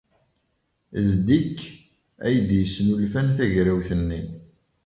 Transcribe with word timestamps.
D 1.07 1.07
Dick 1.27 1.59
ay 2.25 2.35
d-yesnulfan 2.47 3.27
tagrawt-nni. 3.37 4.21